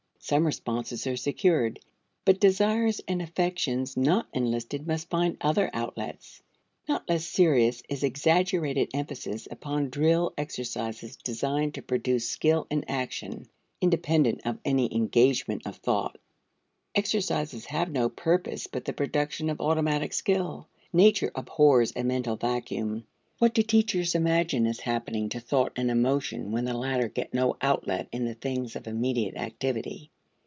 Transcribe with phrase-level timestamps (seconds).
[0.23, 1.79] Some responses are secured,
[2.25, 6.41] but desires and affections not enlisted must find other outlets.
[6.87, 13.47] Not less serious is exaggerated emphasis upon drill exercises designed to produce skill in action,
[13.81, 16.19] independent of any engagement of thought
[16.93, 20.67] exercises have no purpose but the production of automatic skill.
[20.93, 23.05] Nature abhors a mental vacuum.
[23.39, 27.57] What do teachers imagine is happening to thought and emotion when the latter get no
[27.59, 30.09] outlet in the things of immediate activity?